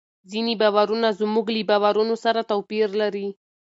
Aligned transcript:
ځینې 0.31 0.53
باورونه 0.61 1.09
زموږ 1.21 1.45
له 1.55 1.63
باورونو 1.69 2.15
سره 2.23 2.47
توپیر 2.51 2.87
لري. 3.01 3.27